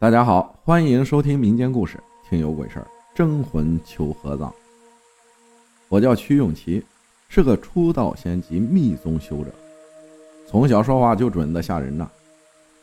[0.00, 4.50] 大家好，欢迎收听民间故事《听有鬼事儿》，征魂求合葬。
[5.90, 6.82] 我叫曲永琪，
[7.28, 9.50] 是个出道仙级密宗修者，
[10.48, 12.08] 从小说话就准的吓人呐，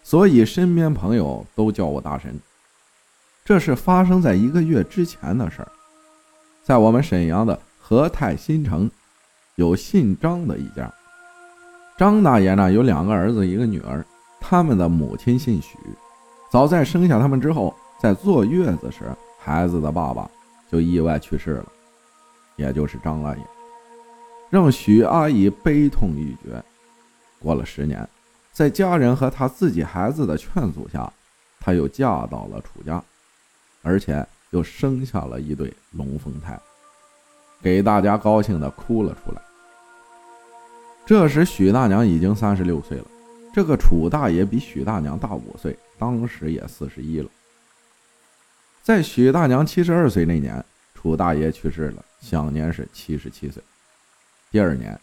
[0.03, 2.39] 所以身边朋友都叫我大神。
[3.43, 5.71] 这是发生在一个月之前的事儿，
[6.61, 8.91] 在我们沈阳的和泰新城，
[9.55, 10.93] 有姓张的一家。
[11.97, 14.05] 张大爷呢有两个儿子，一个女儿，
[14.39, 15.79] 他们的母亲姓许。
[16.49, 19.03] 早在生下他们之后，在坐月子时，
[19.37, 20.29] 孩子的爸爸
[20.71, 21.65] 就意外去世了，
[22.55, 23.41] 也就是张大爷，
[24.49, 26.63] 让许阿姨悲痛欲绝。
[27.39, 28.07] 过了十年，
[28.53, 31.11] 在家人和他自己孩子的劝阻下，
[31.59, 33.03] 她又嫁到了楚家，
[33.83, 36.57] 而且又生下了一对龙凤胎，
[37.61, 39.41] 给大家高兴的哭了出来。
[41.05, 43.05] 这时，许大娘已经三十六岁了。
[43.57, 47.27] 这个楚大爷比许大娘大五岁，当时也四十一了。
[48.83, 53.63] 在许大娘七十二岁那年，楚大爷去世了，享年是七十七岁。
[54.51, 54.95] 第二年，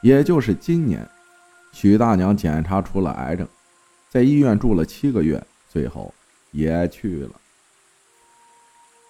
[0.00, 1.06] 也就是今年，
[1.70, 3.46] 许大娘检查出了癌症，
[4.08, 6.14] 在医院住了七个月，最后
[6.52, 7.32] 也去了。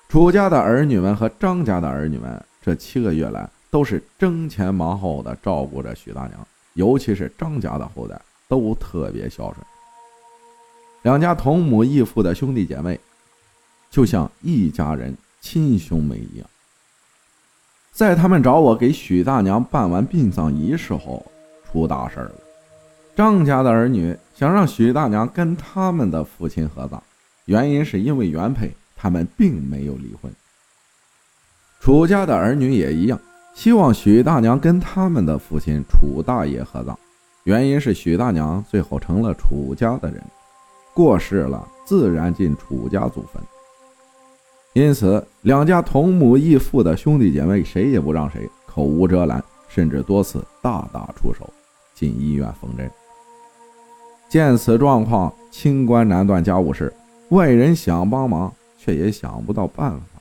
[0.08, 8.20] 楚家的儿女们和张家的儿女们，这七个月来都是争前忙后的照顾着许大娘，尤其是张家的后代。
[8.48, 9.56] 都特别孝顺，
[11.02, 12.98] 两家同母异父的兄弟姐妹，
[13.90, 16.48] 就像一家人亲兄妹一样。
[17.92, 21.24] 在他们找我给许大娘办完殡葬仪式后，
[21.70, 22.32] 出大事了。
[23.14, 27.02] 张家的儿女想让许大娘跟他们的父亲合葬，
[27.44, 30.32] 原因是因为原配他们并没有离婚。
[31.80, 33.20] 楚家的儿女也一样，
[33.54, 36.98] 希望许大娘跟他们的父亲楚大爷合葬。
[37.48, 40.22] 原因是许大娘最后成了楚家的人，
[40.92, 43.42] 过世了，自然进楚家祖坟。
[44.74, 51.48] 因此，两家同母异父的兄弟姐妹谁也不让谁，口无遮拦，甚至多次大打出手，
[51.94, 52.90] 进医院缝针。
[54.28, 56.92] 见此状况，清官难断家务事，
[57.30, 60.20] 外人想帮忙却也想不到办法。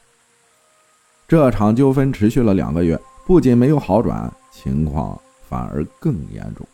[1.28, 6.66] 这场纠纷持续了两个月，不仅没有好转，情况反而更严重。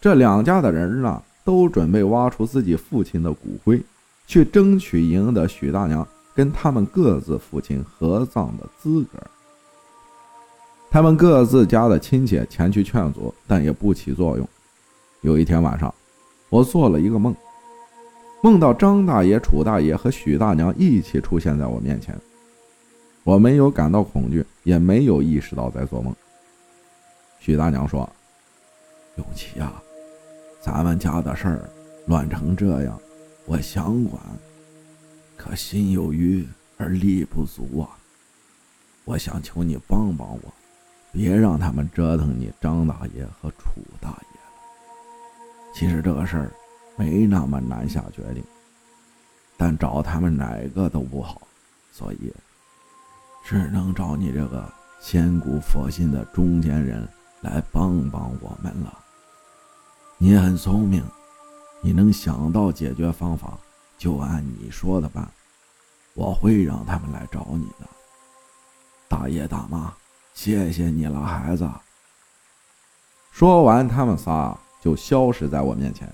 [0.00, 3.82] 这两家的人呢，都准备挖出自己父亲的骨灰，
[4.26, 9.18] 去争取赢得许大娘跟他们各自父亲合葬的资格。
[10.90, 14.48] 他们各自家的亲戚前去劝阻，但也不起作用。
[15.22, 15.92] 有一天晚上，
[16.48, 17.34] 我做了一个梦，
[18.40, 22.16] 梦到张大爷、楚大爷和许大娘一起出现在我面前。
[23.24, 26.14] 我没有感到恐惧，也没有意识到在做梦。
[27.40, 28.08] 许大娘说
[29.18, 29.82] ：“永琪啊。”
[30.60, 31.68] 咱们家的事儿
[32.06, 33.00] 乱成这样，
[33.46, 34.20] 我想管，
[35.36, 36.46] 可心有余
[36.76, 37.96] 而力不足啊！
[39.04, 40.52] 我想求你帮帮我，
[41.12, 45.72] 别让他们折腾你张大爷和楚大爷了。
[45.74, 46.50] 其实这个事儿
[46.96, 48.44] 没那么难下决定，
[49.56, 51.40] 但找他们哪个都不好，
[51.92, 52.32] 所以
[53.44, 54.70] 只能找你这个
[55.00, 57.08] 千古佛心的中间人
[57.40, 58.98] 来帮帮我们了。
[60.20, 61.00] 你很聪明，
[61.80, 63.56] 你能想到解决方法，
[63.96, 65.26] 就按你说的办。
[66.14, 67.86] 我会让他们来找你的，
[69.06, 69.94] 大爷大妈，
[70.34, 71.70] 谢谢你了，孩子。
[73.30, 76.12] 说完，他们仨就消失在我面前。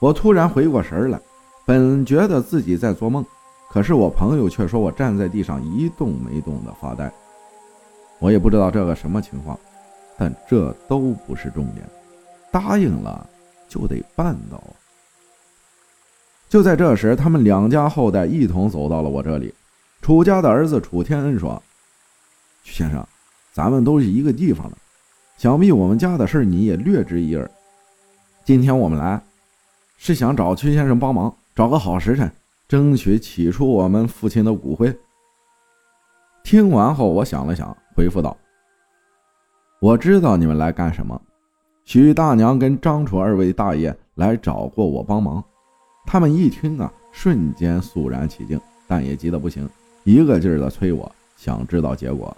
[0.00, 1.18] 我突然回过神来，
[1.64, 3.24] 本觉得自己在做梦，
[3.70, 7.10] 可是我朋友却说我站在地上一动没动的发呆。
[8.18, 9.58] 我也不知道这个什么情况，
[10.18, 11.88] 但这都不是重点。
[12.50, 13.28] 答应了
[13.68, 14.62] 就得办到。
[16.48, 19.52] 就在这时，他们两家后代一同走到了我这里。
[20.00, 21.62] 楚家的儿子楚天恩说
[22.64, 23.06] ：“曲先生，
[23.52, 24.76] 咱们都是一个地方的，
[25.36, 27.50] 想必我们家的事你也略知一二。
[28.44, 29.20] 今天我们来，
[29.98, 32.32] 是想找曲先生帮忙，找个好时辰，
[32.66, 34.96] 争取取出我们父亲的骨灰。”
[36.42, 38.34] 听完后，我想了想，回复道
[39.82, 41.20] ：“我知道你们来干什么。”
[41.88, 45.42] 许大娘跟张楚二位大爷来找过我帮忙，
[46.04, 49.66] 他们一听啊，瞬间肃然起敬，但也急得不行，
[50.04, 52.36] 一个劲儿的催我，想知道结果。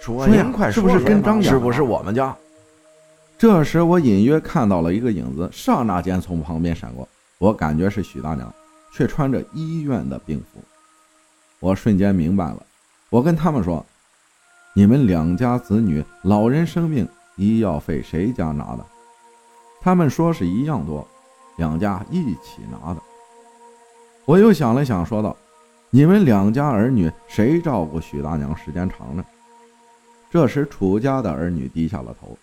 [0.00, 1.50] 说呀，快是不是跟张家？
[1.50, 2.34] 是不是我们家？
[3.36, 7.06] 这时我隐约看到了一个影子，刹那间从旁边闪过，
[7.36, 8.50] 我感觉是许大娘，
[8.90, 10.62] 却穿着医院的病服。
[11.60, 12.64] 我瞬间明白了，
[13.10, 13.84] 我跟他们说
[14.72, 18.84] ：“你们两家子女，老人生病。”医药费谁家拿的？
[19.80, 21.06] 他们说是一样多，
[21.56, 23.00] 两家一起拿的。
[24.24, 25.36] 我又想了想，说道
[25.90, 29.24] ：“你们两家儿女谁照顾许大娘时间长呢？”
[30.28, 32.36] 这时，楚家的儿女低下了头，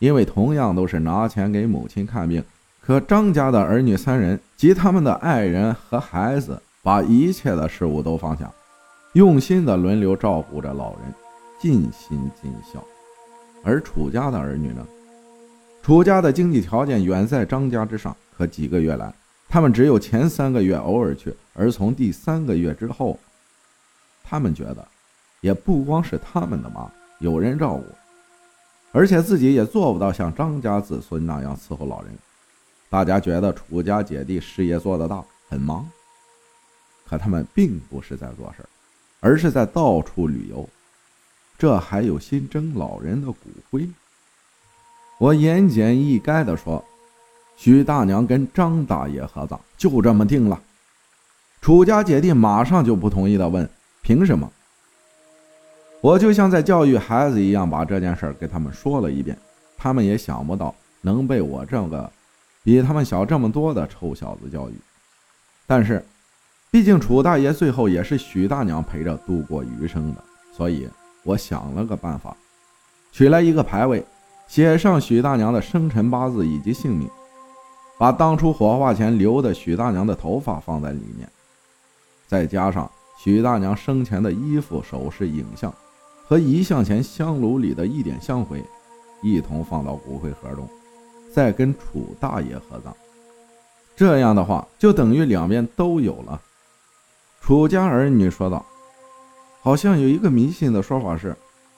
[0.00, 2.42] 因为同样都是拿钱给母亲看病，
[2.80, 8.50] 可张家的儿女三人及他们的爱人和孩子，把一切的事物都放下，
[9.12, 11.14] 用心的轮流照顾着老人，
[11.60, 12.82] 尽心尽孝。
[13.66, 14.86] 而楚家的儿女呢？
[15.82, 19.12] 楚家的经济条件远在张家之上，可几个月来，
[19.48, 23.18] 他们只有前三个月偶尔去，而从第三个月之后，
[24.22, 24.86] 他们觉得，
[25.40, 27.84] 也不光是他们的妈有人照顾，
[28.92, 32.12] 而且自己也做不到像张家子孙那样伺候老人。
[32.88, 35.88] 大家觉得楚家姐弟事业做得大，很忙，
[37.04, 38.64] 可他们并不是在做事
[39.18, 40.68] 而是在到处旅游，
[41.58, 43.38] 这还有心争老人的骨
[43.70, 43.88] 灰。
[45.18, 46.84] 我言简意赅地说
[47.56, 50.60] ：“许大娘跟张大爷合葬，就这么定了。”
[51.62, 53.68] 楚家姐弟马上就不同意的问
[54.02, 54.52] ：“凭什么？”
[56.02, 59.36] 我就像在教育孩子一样，把这件事给他们说了一遍。
[59.78, 62.10] 他们也想不到能被我这个
[62.62, 64.74] 比他们小这么多的臭小子教育。
[65.66, 66.04] 但是，
[66.70, 70.22] 毕竟楚大爷最后也是许大娘陪着度过余生的，
[70.54, 70.88] 所以
[71.26, 72.34] 我想了个办法，
[73.12, 74.02] 取来一个牌位。
[74.48, 77.10] 写上许大娘的生辰八字以及姓名，
[77.98, 81.28] 把当初火化前留的许大娘的头发放在里面，
[82.28, 82.88] 再加上
[83.18, 85.74] 许大娘生前的衣服、首饰、影像
[86.24, 88.62] 和遗像前香炉里的一点香灰，
[89.20, 90.68] 一同放到骨灰盒中，
[91.34, 92.94] 再跟楚大爷合葬。
[93.96, 96.40] 这样的话，就等于两边都有了。
[97.40, 98.64] 楚家儿女说道
[99.66, 101.34] ：“好像有一个迷信的说法是，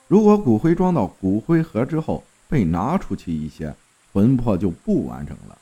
[0.09, 3.75] 如果骨灰装到骨灰盒之后。”被拿出去一些，
[4.11, 5.59] 魂魄就不完整了。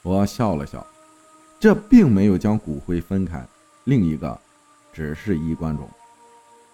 [0.00, 0.86] 我笑了笑，
[1.60, 3.46] 这并没有将骨灰分开，
[3.84, 4.40] 另一个
[4.94, 5.86] 只是衣冠冢。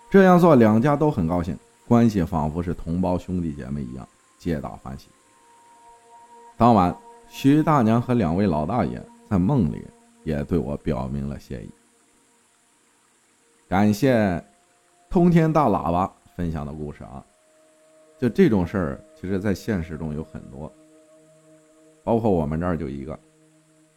[0.08, 1.58] 这样做，两家都很高兴，
[1.88, 4.08] 关系仿佛是同胞兄弟姐妹一样，
[4.38, 5.08] 皆大欢喜。
[6.56, 6.96] 当晚，
[7.28, 9.84] 徐大娘和两位老大爷在梦里
[10.22, 11.70] 也对我表明了谢意。
[13.68, 14.40] 感谢
[15.12, 17.22] 通天大喇叭分享的故事啊！
[18.16, 19.04] 就这种事儿。
[19.14, 20.72] 其实，在现实中有很多，
[22.02, 23.20] 包括我们这儿就一个，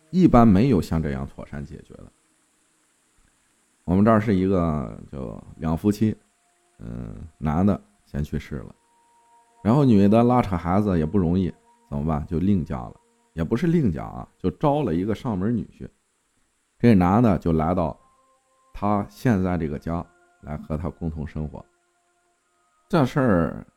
[0.09, 2.03] 一般没有像这样妥善解决的。
[3.85, 6.13] 我们这儿是一个就两夫妻，
[6.79, 8.75] 嗯，男的先去世了，
[9.63, 11.50] 然后女的拉扯孩子也不容易，
[11.89, 12.27] 怎么办？
[12.27, 12.94] 就另嫁了，
[13.31, 15.88] 也不是另嫁啊，就招了一个上门女婿。
[16.77, 17.97] 这男的就来到
[18.73, 20.06] 他现在这个家
[20.45, 21.65] 来和他共同生活。
[22.88, 23.68] 这事儿。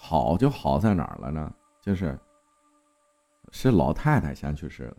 [0.00, 1.52] 好就好在哪儿了呢？
[1.80, 2.16] 就是
[3.50, 4.96] 是老太太先去世的，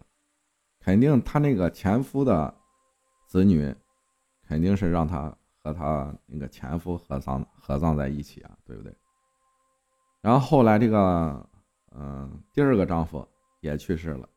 [0.81, 2.53] 肯定她那个前夫的
[3.25, 3.73] 子女
[4.45, 5.33] 肯定是让她
[5.63, 8.93] 和她那个前夫合葬合葬在一起啊，对不对？
[10.19, 11.49] 然后后来这个
[11.95, 13.25] 嗯第二个丈夫
[13.61, 14.27] 也去世了，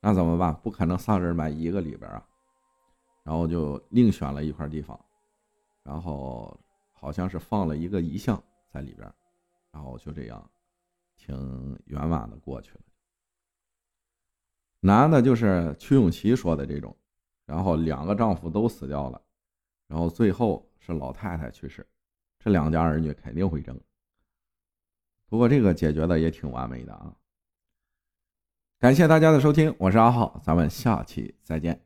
[0.00, 0.52] 那怎么办？
[0.60, 2.26] 不可能仨人埋一个里边啊，
[3.22, 4.98] 然后就另选了一块地方，
[5.84, 6.58] 然后
[6.92, 8.42] 好像是放了一个遗像
[8.72, 9.08] 在里边。
[9.70, 10.50] 然后就这样，
[11.16, 11.36] 挺
[11.86, 12.80] 圆满的过去了。
[14.78, 16.96] 男的就是曲永琪说的这种，
[17.44, 19.20] 然后两个丈夫都死掉了，
[19.88, 21.84] 然后最后是老太太去世，
[22.38, 23.76] 这两家儿女肯定会争。
[25.26, 27.16] 不过这个解决的也挺完美的啊！
[28.78, 31.83] 感谢大家的收听，我是阿浩，咱们下期再见。